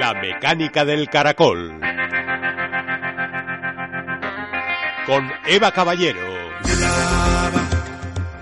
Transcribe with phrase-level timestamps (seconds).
[0.00, 1.78] la mecánica del caracol.
[5.06, 6.20] Con Eva Caballero.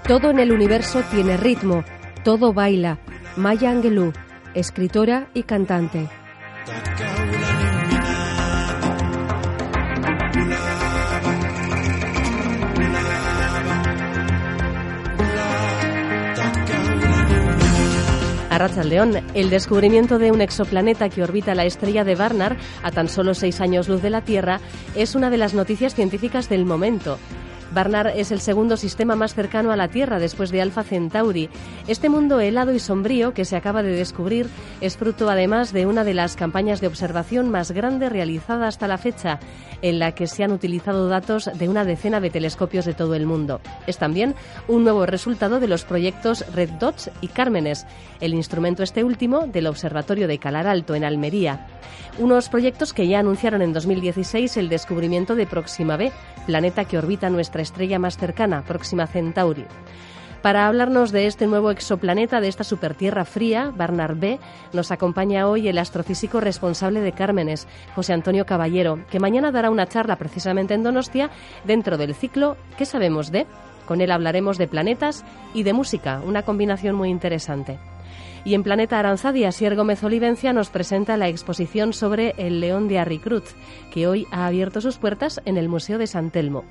[0.06, 1.84] Todo en el universo tiene ritmo,
[2.23, 2.98] todo baila.
[3.37, 4.12] Maya Angelou,
[4.55, 6.09] escritora y cantante.
[18.59, 23.34] León, el descubrimiento de un exoplaneta que orbita la estrella de Barnard a tan solo
[23.34, 24.59] seis años luz de la Tierra
[24.97, 27.19] es una de las noticias científicas del momento.
[27.72, 31.50] Barnard es el segundo sistema más cercano a la Tierra después de Alpha Centauri.
[31.86, 34.48] Este mundo helado y sombrío que se acaba de descubrir
[34.80, 38.98] es fruto además de una de las campañas de observación más grandes realizada hasta la
[38.98, 39.39] fecha,
[39.83, 43.27] en la que se han utilizado datos de una decena de telescopios de todo el
[43.27, 43.61] mundo.
[43.86, 44.34] Es también
[44.66, 47.86] un nuevo resultado de los proyectos Red Dots y Cármenes,
[48.20, 51.66] el instrumento este último del Observatorio de Calar Alto en Almería.
[52.19, 56.11] Unos proyectos que ya anunciaron en 2016 el descubrimiento de Próxima B,
[56.46, 59.67] planeta que orbita nuestra estrella más cercana, Próxima Centauri.
[60.42, 64.39] Para hablarnos de este nuevo exoplaneta, de esta supertierra fría, Barnard B,
[64.73, 69.89] nos acompaña hoy el astrofísico responsable de Cármenes, José Antonio Caballero, que mañana dará una
[69.89, 71.31] charla precisamente en Donostia
[71.64, 73.47] dentro del ciclo ¿Qué sabemos de?
[73.84, 77.79] Con él hablaremos de planetas y de música, una combinación muy interesante.
[78.45, 83.01] Y en Planeta Aranzadi, Asier Gómez Olivencia nos presenta la exposición sobre el león de
[83.01, 83.56] Arricruz,
[83.92, 86.64] que hoy ha abierto sus puertas en el Museo de San Telmo.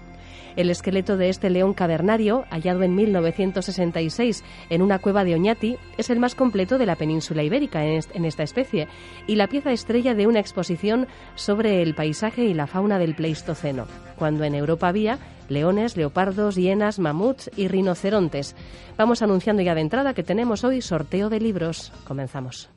[0.57, 6.09] El esqueleto de este león cavernario, hallado en 1966 en una cueva de Oñati, es
[6.09, 8.87] el más completo de la península ibérica en esta especie
[9.27, 13.85] y la pieza estrella de una exposición sobre el paisaje y la fauna del Pleistoceno,
[14.17, 18.55] cuando en Europa había leones, leopardos, hienas, mamuts y rinocerontes.
[18.97, 21.93] Vamos anunciando ya de entrada que tenemos hoy sorteo de libros.
[22.05, 22.69] Comenzamos.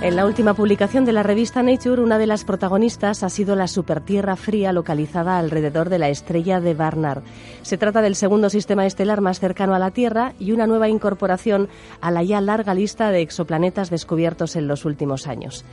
[0.00, 3.66] En la última publicación de la revista Nature, una de las protagonistas ha sido la
[3.66, 7.24] supertierra fría localizada alrededor de la estrella de Barnard.
[7.62, 11.68] Se trata del segundo sistema estelar más cercano a la Tierra y una nueva incorporación
[12.00, 15.64] a la ya larga lista de exoplanetas descubiertos en los últimos años.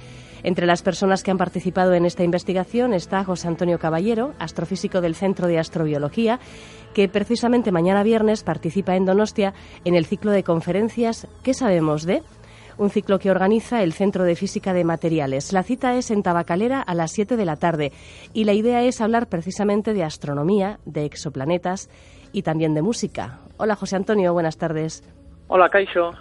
[0.42, 5.14] Entre las personas que han participado en esta investigación está José Antonio Caballero, astrofísico del
[5.14, 6.40] Centro de Astrobiología,
[6.96, 9.54] que precisamente mañana viernes participa en Donostia
[9.86, 12.24] en el ciclo de conferencias ¿Qué sabemos de?
[12.78, 15.54] Un ciclo que organiza el Centro de Física de Materiales.
[15.54, 17.92] La cita es en Tabacalera a las 7 de la tarde
[18.34, 21.90] y la idea es hablar precisamente de astronomía, de exoplanetas
[22.32, 23.40] y también de música.
[23.58, 25.04] Hola José Antonio, buenas tardes.
[25.48, 26.12] Hola Caixo.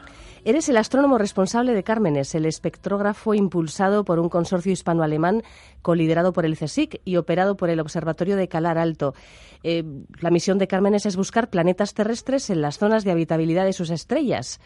[0.46, 5.43] Eres el astrónomo responsable de Cármenes, el espectrógrafo impulsado por un consorcio hispano-alemán
[5.81, 9.14] coliderado por el CSIC y operado por el Observatorio de Calar Alto.
[9.62, 9.82] Eh,
[10.20, 13.88] la misión de Cármenes es buscar planetas terrestres en las zonas de habitabilidad de sus
[13.88, 14.61] estrellas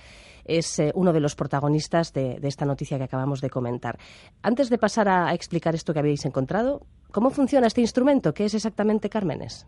[0.45, 3.99] es eh, uno de los protagonistas de, esta noticia que acabamos de comentar.
[4.43, 8.33] Antes de pasar a, explicar esto que habéis encontrado, ¿cómo funciona este instrumento?
[8.35, 9.67] ¿Qué es exactamente Cármenes?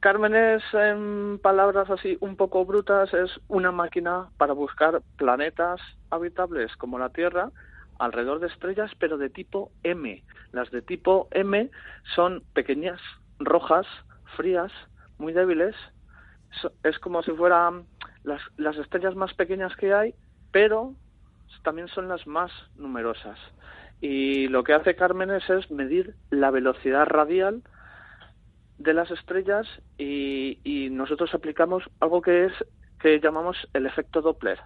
[0.00, 5.80] Cármenes, en palabras así un poco brutas, es una máquina para buscar planetas
[6.10, 7.50] habitables como la Tierra
[7.98, 10.22] alrededor de estrellas, pero de tipo M.
[10.52, 11.68] Las de tipo M
[12.14, 13.00] son pequeñas,
[13.40, 13.86] rojas,
[14.36, 14.72] frías,
[15.18, 15.74] muy débiles
[16.82, 17.84] es como si fueran
[18.24, 20.14] las, las estrellas más pequeñas que hay,
[20.52, 20.94] pero
[21.62, 23.38] también son las más numerosas.
[24.00, 27.62] Y lo que hace Cármenes es medir la velocidad radial
[28.78, 29.66] de las estrellas
[29.98, 32.52] y, y nosotros aplicamos algo que es
[33.00, 34.58] que llamamos el efecto Doppler,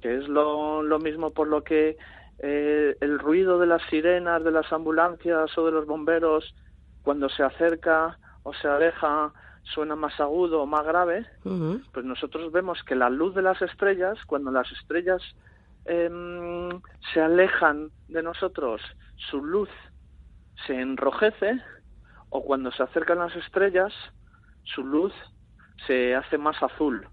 [0.00, 1.96] que es lo, lo mismo por lo que
[2.38, 6.54] eh, el ruido de las sirenas, de las ambulancias o de los bomberos
[7.02, 9.32] cuando se acerca o se aleja
[9.62, 14.18] suena más agudo o más grave, pues nosotros vemos que la luz de las estrellas,
[14.26, 15.22] cuando las estrellas
[15.86, 16.68] em,
[17.12, 18.80] se alejan de nosotros,
[19.16, 19.68] su luz
[20.66, 21.60] se enrojece,
[22.30, 23.92] o cuando se acercan las estrellas,
[24.64, 25.12] su luz
[25.86, 27.06] se hace más azul.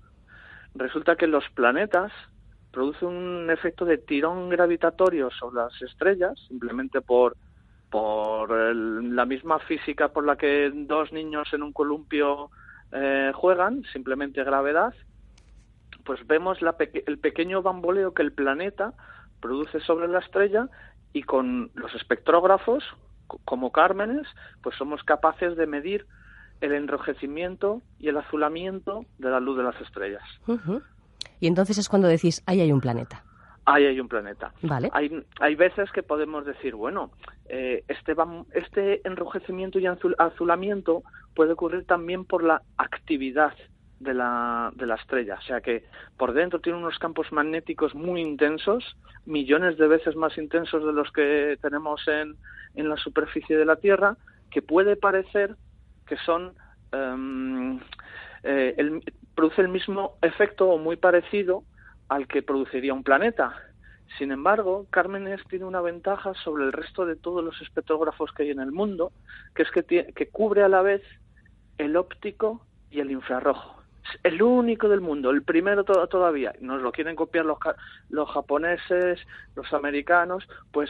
[0.75, 2.11] Resulta que los planetas
[2.71, 7.35] producen un efecto de tirón gravitatorio sobre las estrellas, simplemente por
[7.93, 12.49] por la misma física por la que dos niños en un columpio
[12.91, 14.95] eh, juegan, simplemente gravedad,
[16.03, 16.57] pues vemos
[17.05, 18.93] el pequeño bamboleo que el planeta
[19.39, 20.69] produce sobre la estrella
[21.13, 22.83] y con los espectrógrafos,
[23.45, 24.27] como Cármenes,
[24.61, 26.05] pues somos capaces de medir
[26.61, 30.23] el enrojecimiento y el azulamiento de la luz de las estrellas.
[31.39, 33.23] Y entonces es cuando decís, ahí hay un planeta
[33.65, 34.53] ahí hay un planeta.
[34.61, 34.89] Vale.
[34.93, 37.11] Hay, hay veces que podemos decir, bueno,
[37.47, 38.15] eh, este,
[38.53, 41.03] este enrojecimiento y azulamiento
[41.35, 43.53] puede ocurrir también por la actividad
[44.03, 45.35] de la, de la estrella.
[45.39, 45.85] O sea que
[46.17, 48.95] por dentro tiene unos campos magnéticos muy intensos,
[49.25, 52.35] millones de veces más intensos de los que tenemos en,
[52.75, 54.17] en la superficie de la Tierra,
[54.51, 55.55] que puede parecer
[56.05, 56.53] que son.
[56.91, 57.79] Em,
[58.43, 59.01] eh,
[59.35, 61.63] produce el mismo efecto o muy parecido
[62.09, 63.55] al que produciría un planeta.
[64.17, 68.51] Sin embargo, Cármenes tiene una ventaja sobre el resto de todos los espectrógrafos que hay
[68.51, 69.11] en el mundo,
[69.55, 71.01] que es que, que cubre a la vez
[71.77, 73.82] el óptico y el infrarrojo.
[74.23, 76.53] El único del mundo, el primero todavía.
[76.59, 77.57] Nos lo quieren copiar los,
[78.09, 79.19] los japoneses,
[79.55, 80.89] los americanos, pues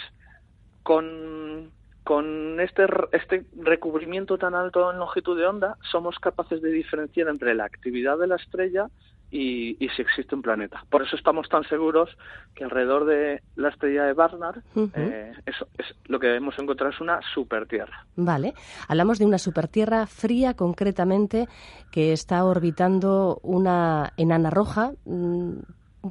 [0.84, 1.72] con,
[2.04, 7.56] con este, este recubrimiento tan alto en longitud de onda somos capaces de diferenciar entre
[7.56, 8.90] la actividad de la estrella
[9.34, 10.86] y, si existe un planeta.
[10.90, 12.10] Por eso estamos tan seguros
[12.54, 14.62] que alrededor de la estrella de Barnard
[14.94, 18.06] eh, eso es, lo que hemos encontrado es una supertierra.
[18.16, 18.54] Vale,
[18.88, 21.48] hablamos de una supertierra fría concretamente
[21.92, 25.54] que está orbitando una enana roja mm,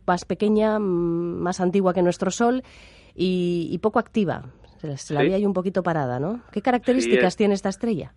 [0.04, 2.62] más pequeña, mm, más antigua que nuestro Sol
[3.14, 4.46] y, poco activa.
[4.96, 6.42] Se la había ahí un poquito parada, ¿no?
[6.50, 8.14] ¿Qué características tiene esta estrella?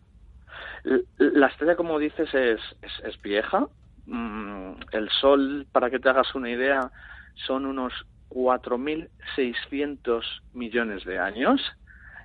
[1.18, 3.68] La estrella, como dices, es, es vieja,
[4.06, 6.92] Mm, el Sol, para que te hagas una idea,
[7.34, 7.94] son unos
[8.30, 10.24] 4.600
[10.54, 11.62] millones de años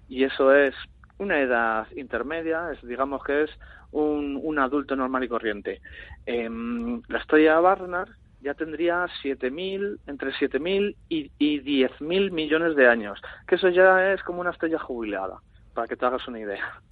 [0.08, 0.74] y eso es
[1.18, 3.50] una edad intermedia, es, digamos que es
[3.92, 5.80] un, adulto normal y corriente.
[6.26, 8.08] Em, la estrella Barnard
[8.40, 14.22] ya tendría 7.000, entre 7.000 y, y 10.000 millones de años, que eso ya es
[14.22, 15.40] como una estrella jubilada
[15.80, 16.82] para que te hagas una idea.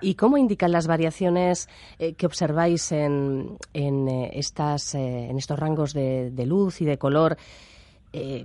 [0.00, 1.68] ¿Y cómo indican las variaciones
[2.00, 6.98] eh, que observáis en, en, eh, estas, eh, en estos rangos de, luz y de
[6.98, 7.36] color?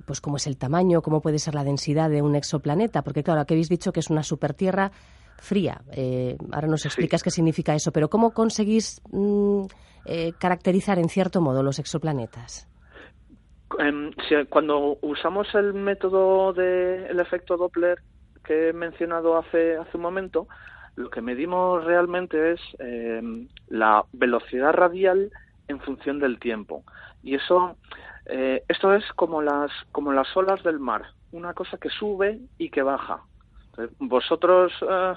[0.06, 3.42] pues cómo es el tamaño, cómo puede ser la densidad de un exoplaneta, porque claro,
[3.42, 4.92] aquí habéis dicho que es una supertierra
[5.38, 5.84] fría.
[6.52, 9.66] ahora nos explicas qué significa eso, pero ¿cómo conseguís mm,
[10.40, 12.68] caracterizar en cierto modo los exoplanetas?
[13.78, 14.12] Em,
[14.50, 18.00] cuando usamos el método del efecto Doppler,
[18.44, 20.48] que he mencionado hace, hace un momento,
[20.96, 23.22] lo que medimos realmente es eh,
[23.68, 25.32] la velocidad radial
[25.68, 26.84] en función del tiempo.
[27.24, 27.78] Y eso,
[28.26, 32.70] eh, esto es como las, como las olas del mar, una cosa que sube y
[32.70, 33.22] que baja.
[34.00, 35.14] vosotros eh,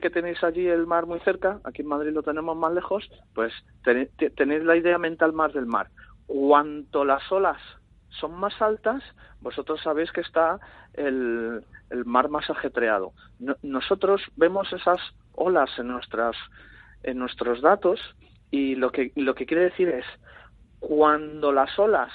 [0.00, 3.52] que, tenéis allí el mar muy cerca, aquí en Madrid lo tenemos más lejos, pues
[3.84, 5.88] tenéis la idea mental más del mar.
[6.26, 7.58] Cuanto las olas
[8.10, 9.02] son más altas,
[9.40, 10.58] vosotros sabéis que está
[10.94, 13.12] el, el mar más ajetreado.
[13.62, 15.00] nosotros vemos esas
[15.34, 16.36] olas en nuestras
[17.02, 17.98] en nuestros datos
[18.50, 20.04] y lo que lo que quiere decir es
[20.80, 22.12] cuando las olas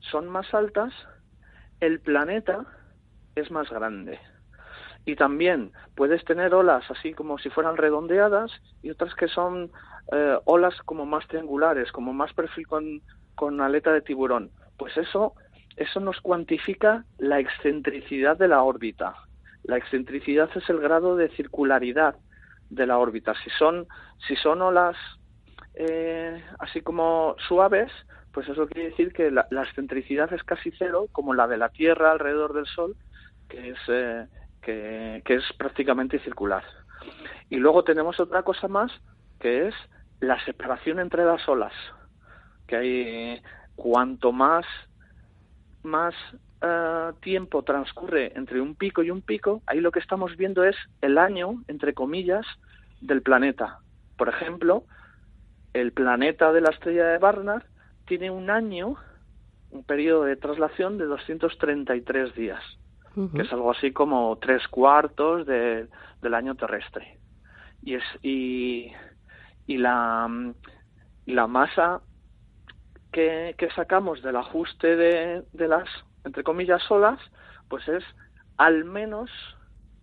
[0.00, 0.92] son más altas,
[1.80, 2.64] el planeta
[3.34, 4.18] es más grande.
[5.04, 8.50] Y también puedes tener olas así como si fueran redondeadas
[8.82, 9.70] y otras que son
[10.12, 13.02] eh, olas como más triangulares, como más perfil con,
[13.34, 14.50] con aleta de tiburón.
[14.78, 15.34] Pues eso
[15.78, 19.14] eso nos cuantifica la excentricidad de la órbita.
[19.62, 22.16] La excentricidad es el grado de circularidad
[22.68, 23.34] de la órbita.
[23.44, 23.86] Si son,
[24.26, 24.96] si son olas
[25.74, 27.92] eh, así como suaves,
[28.32, 32.10] pues eso quiere decir que la, excentricidad es casi cero, como la de la Tierra
[32.10, 32.96] alrededor del Sol,
[33.48, 34.26] que es, eh,
[34.60, 36.64] que, que es prácticamente circular.
[37.50, 38.90] Y luego tenemos otra cosa más,
[39.38, 39.74] que es
[40.20, 41.72] la separación entre las olas,
[42.66, 43.42] que hay
[43.78, 44.66] cuanto más
[45.84, 46.14] más
[46.60, 50.76] eh, tiempo transcurre entre un pico y un pico, ahí lo que estamos viendo es
[51.00, 52.44] el año, entre comillas,
[53.00, 53.78] del planeta.
[54.16, 54.82] Por ejemplo,
[55.72, 57.62] el planeta de la estrella de Barnard
[58.06, 58.96] tiene un año,
[59.70, 62.62] un periodo de traslación de 233 días,
[63.34, 67.18] que es algo así como tres cuartos del año terrestre.
[67.82, 68.92] Y, es, y,
[69.66, 70.28] y la,
[71.26, 72.00] la masa
[73.12, 75.88] que, que, sacamos del ajuste de, de las,
[76.24, 77.18] entre comillas, olas,
[77.68, 78.04] pues es
[78.56, 79.30] al menos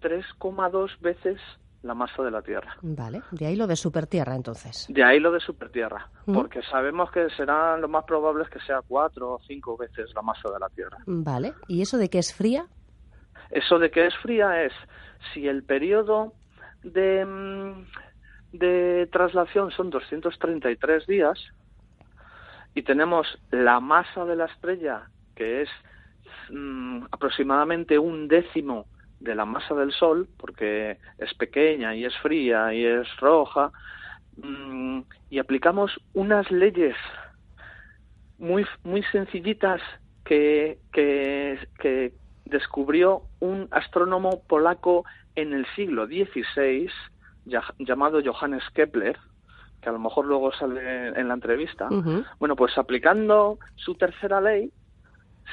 [0.02, 1.40] 3,2 veces
[1.86, 2.76] la masa de la Tierra.
[2.82, 4.88] Vale, de ahí lo de supertierra entonces.
[4.90, 8.82] De ahí lo de supertierra, porque sabemos que será lo más probable es que sea
[8.82, 10.98] cuatro o cinco veces la masa de la Tierra.
[11.06, 12.66] Vale, ¿y eso de que es fría?
[13.52, 14.74] Eso de que es fría es
[15.34, 16.34] si el periodo
[16.82, 21.38] de, mm, de traslación son 233 días
[22.76, 25.70] y tenemos la masa de la estrella que es
[26.52, 28.86] mm, aproximadamente un décimo
[29.20, 33.72] de la masa del Sol, porque es pequeña y es fría y es roja,
[34.38, 36.96] mm, y aplicamos unas leyes
[38.38, 38.66] muy,
[39.12, 39.82] sencillitas
[40.26, 42.14] que, que
[42.46, 45.06] descubrió un astrónomo polaco
[45.36, 46.90] en el siglo XVI
[47.78, 49.18] llamado Johannes Kepler,
[49.86, 51.88] que a lo mejor luego sale en la entrevista.
[52.40, 54.72] Bueno, pues aplicando su tercera ley,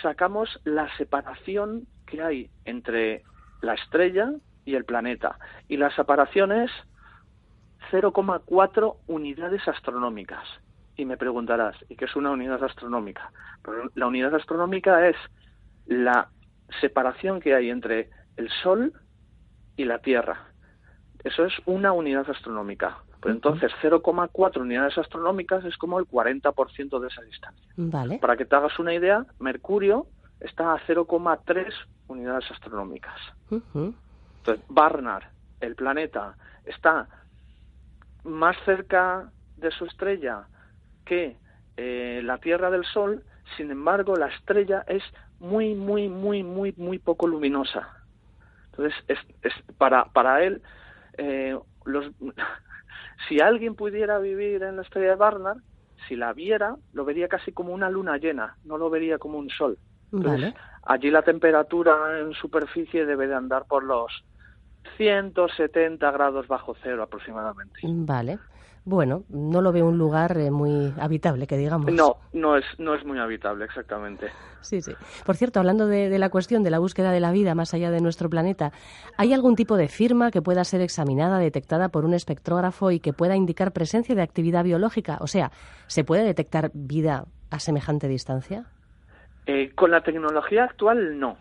[0.01, 3.25] sacamos la separación que hay entre
[3.61, 4.33] la estrella
[4.65, 5.39] y el planeta.
[5.69, 6.71] Y la separación es
[7.91, 10.49] 0,4 unidades astronómicas.
[10.97, 13.31] Y me preguntarás, ¿y qué es una unidad astronómica?
[13.95, 15.17] la unidad astronómica es
[15.85, 16.31] la
[16.81, 18.09] separación que hay entre
[18.39, 18.95] el Sol
[19.77, 20.47] y la Tierra.
[21.23, 22.97] Eso es una unidad astronómica.
[23.23, 27.73] Pues entonces 0,4 unidades astronómicas es como el 40% de esa distancia.
[27.76, 28.19] Vale.
[28.19, 30.09] Para que te hagas una idea, Mercurio
[30.41, 31.73] está a 0,3
[32.09, 33.14] unidades astronómicas.
[33.49, 35.23] Entonces, Barnard,
[35.61, 37.07] el planeta, está
[38.25, 40.49] más cerca de su estrella
[41.05, 41.37] que
[41.76, 43.23] eh, la Tierra del Sol,
[43.57, 45.05] sin embargo, la estrella es
[45.38, 47.88] muy, muy, muy, muy, muy poco luminosa.
[48.73, 50.61] Entonces, es, es para, para él,
[51.19, 52.11] eh, los,
[53.29, 55.59] si alguien pudiera vivir en la estrella de Barnard,
[56.09, 59.51] si la viera, lo vería casi como una luna llena, no lo vería como un
[59.51, 59.79] sol.
[60.13, 64.13] Entonces, allí la temperatura en superficie debe de andar por los
[64.97, 67.81] 170 grados bajo cero aproximadamente.
[67.83, 68.39] Vale.
[68.85, 71.93] Bueno, no lo veo un lugar eh, muy habitable, que digamos.
[71.93, 74.31] No, no es, no es muy habitable, exactamente.
[74.61, 74.93] Sí, sí.
[75.25, 78.01] Por cierto, hablando de, la cuestión de la búsqueda de la vida más allá de
[78.01, 78.73] nuestro planeta,
[79.17, 83.12] ¿hay algún tipo de firma que pueda ser examinada, detectada por un espectrógrafo y que
[83.12, 85.19] pueda indicar presencia de actividad biológica?
[85.21, 85.53] O sea,
[85.87, 88.67] ¿se puede detectar vida a semejante distancia?
[89.47, 91.37] Eh, con la tecnología actual, no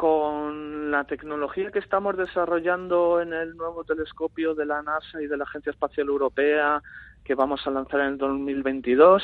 [0.00, 5.36] con la tecnología que estamos desarrollando en el nuevo telescopio de la NASA y de
[5.36, 6.82] la Agencia Espacial Europea
[7.22, 9.22] que vamos a lanzar en el 2022,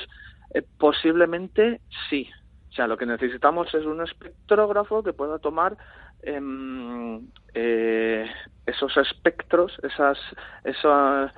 [0.53, 1.81] eh, posiblemente
[2.11, 2.29] sí.
[2.69, 5.79] O sea, lo que necesitamos es un espectrógrafo que pueda tomar
[6.23, 8.27] em, eh,
[8.67, 10.19] esos espectros, esas,
[10.63, 11.33] esas,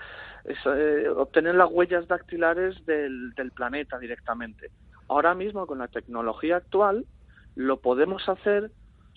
[0.67, 4.73] eh, obtener las huellas dactilares del, del planeta directamente.
[5.07, 7.07] Ahora mismo, con la tecnología actual,
[7.55, 8.73] lo podemos hacer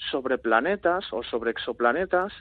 [0.10, 2.34] sobre planetas o sobre exoplanetas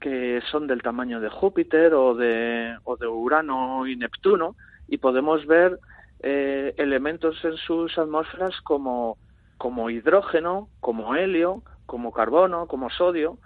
[0.00, 4.56] que son del tamaño de Júpiter o de, o de Urano y Neptuno
[4.88, 5.78] y podemos ver
[6.20, 9.18] eh, elementos en sus atmósferas como,
[9.58, 13.38] como hidrógeno, como helio, como carbono, como sodio.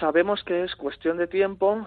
[0.00, 1.86] Sabemos que es cuestión de tiempo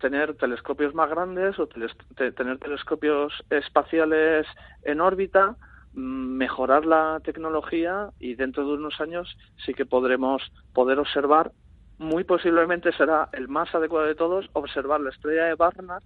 [0.00, 4.46] tener telescopios más grandes o tener telescopios espaciales
[4.82, 5.56] en órbita
[5.96, 10.42] mejorar la tecnología y dentro de unos años sí que podremos
[10.74, 11.52] poder observar,
[11.98, 16.02] muy posiblemente será el más adecuado de todos, observar la estrella de Barnard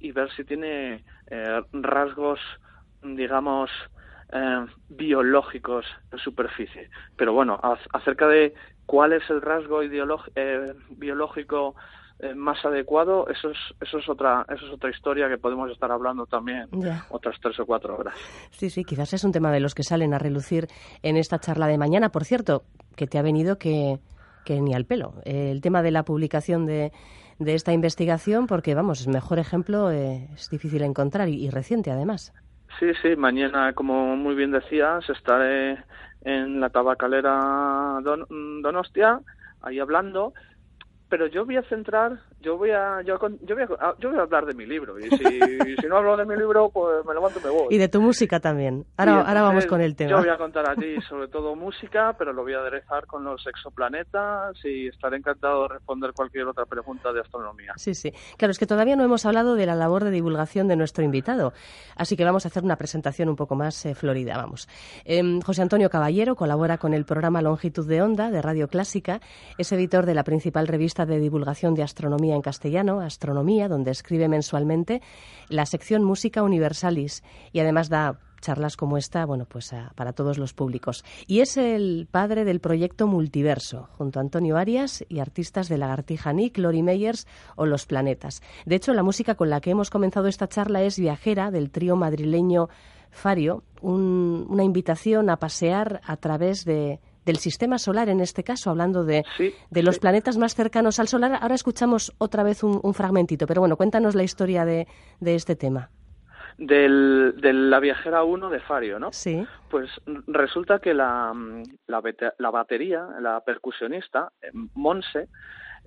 [0.00, 2.40] y ver si tiene eh, rasgos,
[3.02, 3.70] digamos,
[4.32, 6.90] eh, biológicos de superficie.
[7.16, 7.60] Pero bueno,
[7.92, 8.52] acerca de
[8.84, 11.76] cuál es el rasgo eh, biológico
[12.20, 15.90] eh, más adecuado, eso es, eso es otra, eso es otra historia que podemos estar
[15.90, 16.68] hablando también
[17.10, 18.14] otras tres o cuatro horas.
[18.50, 20.68] Sí, sí, quizás es un tema de los que salen a relucir
[21.02, 22.10] en esta charla de mañana.
[22.10, 22.62] Por cierto,
[22.96, 23.98] que te ha venido que,
[24.44, 25.14] que ni al pelo.
[25.24, 26.92] el tema de la publicación de,
[27.38, 32.32] de esta investigación, porque vamos, mejor ejemplo eh, es difícil encontrar y, reciente además.
[32.78, 35.78] Sí, sí, mañana, como muy bien decías, estaré
[36.22, 39.20] en la tabacalera Donostia,
[39.62, 40.32] ahí hablando
[41.08, 44.22] pero yo voy a centrar, yo voy a, yo, yo, voy, a, yo voy a
[44.22, 44.98] hablar de mi libro.
[44.98, 45.16] Y si,
[45.80, 47.74] si, no hablo de mi libro, pues me levanto y me voy.
[47.74, 48.86] Y de tu música también.
[48.96, 50.10] Ahora, ahora vamos con el tema.
[50.10, 53.46] Yo voy a contar allí sobre todo música, pero lo voy a aderezar con los
[53.46, 57.72] exoplanetas y estaré encantado de responder cualquier otra pregunta de astronomía.
[57.76, 58.12] Sí, sí.
[58.36, 61.52] Claro, es que todavía no hemos hablado de la labor de divulgación de nuestro invitado.
[61.96, 64.68] Así que vamos a hacer una presentación un poco más eh, florida, vamos.
[65.04, 69.20] Em, José Antonio Caballero colabora con el programa Longitud de Onda de Radio Clásica.
[69.58, 74.28] Es editor de la principal revista de divulgación de astronomía en castellano, Astronomía, donde escribe
[74.28, 75.02] mensualmente
[75.48, 80.52] la sección Música Universalis y además da charlas como esta, bueno, pues para todos los
[80.52, 81.04] públicos.
[81.26, 86.32] Y es el padre del proyecto Multiverso, junto a Antonio Arias y artistas de Lagartija
[86.32, 88.42] Nick, Lori Meyers o Los Planetas.
[88.66, 91.96] De hecho, la música con la que hemos comenzado esta charla es Viajera, del trío
[91.96, 92.68] madrileño
[93.10, 99.04] Fario, una invitación a pasear a través de del sistema solar en este caso, hablando
[99.04, 99.24] de,
[99.70, 101.38] de los planetas más cercanos al solar.
[101.40, 104.86] Ahora escuchamos otra vez un, fragmentito, pero bueno, cuéntanos la historia de,
[105.20, 105.90] de este tema.
[106.56, 109.12] Del, de la viajera 1 de Fario, ¿no?
[109.12, 109.44] Sí.
[109.70, 109.90] Pues
[110.28, 111.32] resulta que la,
[111.88, 112.02] la,
[112.38, 115.28] la batería, la percusionista, eh, Monse,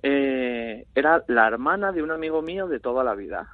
[0.02, 3.48] eh, era la hermana de un amigo mío de toda la vida.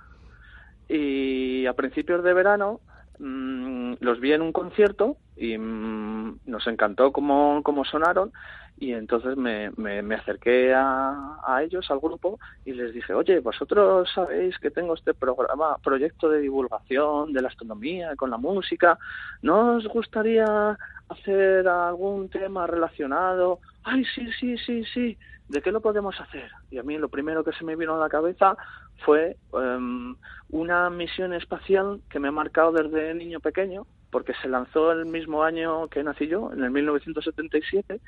[0.88, 2.80] Y a principios de verano
[3.18, 3.63] Mm,
[4.00, 8.32] los vi en un concierto y mm, nos encantó cómo, cómo sonaron
[8.76, 14.10] y entonces me, me, acerqué a, a, ellos, al grupo, y les dije, oye, vosotros
[14.12, 18.98] sabéis que tengo este programa, proyecto de divulgación de la astronomía con la música,
[19.42, 20.76] ¿no os gustaría
[21.08, 23.60] hacer algún tema relacionado?
[23.84, 25.16] Ay, sí, sí, sí, sí,
[25.48, 26.50] ¿de qué lo podemos hacer?
[26.70, 28.56] Y a mí lo primero que se me vino a la cabeza
[28.98, 30.16] fue um,
[30.50, 35.42] una misión espacial que me ha marcado desde niño pequeño, porque se lanzó el mismo
[35.42, 38.00] año que nací yo, en el 1977,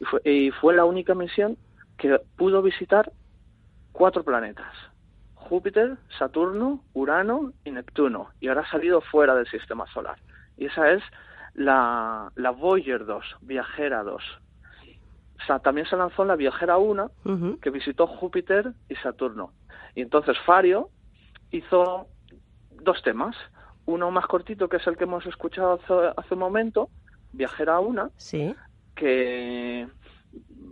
[0.00, 1.56] y fue, y fue la única misión
[1.98, 3.12] que pudo visitar
[3.92, 4.72] cuatro planetas.
[5.34, 8.30] Júpiter, Saturno, Urano y Neptuno.
[8.40, 10.16] Y ahora ha salido fuera del sistema solar.
[10.56, 11.02] Y esa es
[11.54, 14.22] la, la Voyager 2, Viajera 2.
[15.42, 17.10] O sea, también se lanzó la Viajera 1,
[17.60, 19.52] que visitó Júpiter y Saturno.
[19.94, 20.90] Y entonces Fario
[21.50, 22.06] hizo
[22.82, 23.36] dos temas.
[23.86, 25.80] Uno más cortito, que es el que hemos escuchado
[26.16, 26.90] hace, un momento,
[27.32, 28.54] Viajera 1, sí.
[28.94, 29.88] que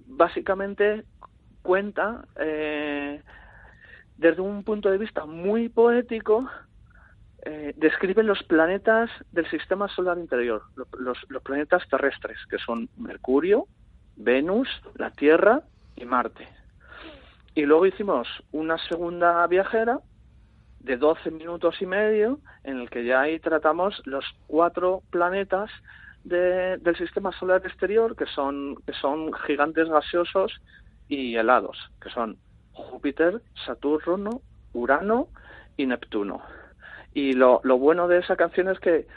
[0.06, 1.04] básicamente
[1.62, 3.22] cuenta eh,
[4.16, 6.48] desde un punto de vista muy poético,
[7.42, 10.62] eh, describe los planetas del sistema solar interior,
[10.98, 13.66] los, los planetas terrestres, que son Mercurio,
[14.16, 15.62] Venus, la Tierra
[15.96, 16.48] y Marte.
[17.58, 19.98] Y luego hicimos una segunda viajera
[20.78, 25.68] de 12 minutos y medio en el que ya ahí tratamos los cuatro planetas
[26.22, 30.52] del sistema solar exterior que son, que son gigantes gaseosos
[31.08, 32.38] y helados, que son
[32.74, 34.40] Júpiter, Saturno,
[34.72, 35.26] Urano
[35.76, 36.40] y Neptuno.
[37.12, 39.08] Y lo, lo bueno de esa canción es que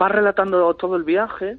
[0.00, 1.58] va relatando todo el viaje,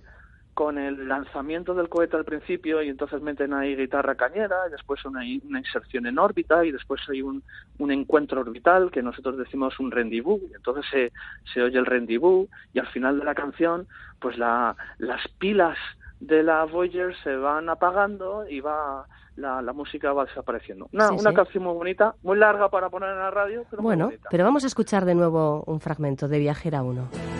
[0.59, 5.05] con el lanzamiento del cohete al principio y entonces meten ahí guitarra cañera y después
[5.05, 7.41] una, una inserción en órbita y después hay un,
[7.77, 11.13] un encuentro orbital que nosotros decimos un rendezvous y entonces se,
[11.53, 13.87] se oye el rendezvous y al final de la canción
[14.19, 15.77] pues la, las pilas
[16.19, 19.05] de la Voyager se van apagando y va
[19.37, 20.89] la, la música va desapareciendo.
[20.91, 24.19] Una, una canción muy bonita, muy larga para poner en la radio, pero Bueno, muy
[24.29, 27.38] pero vamos a escuchar de nuevo un fragmento de Viajera 1.